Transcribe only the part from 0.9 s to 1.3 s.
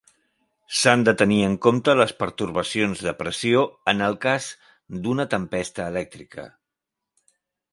de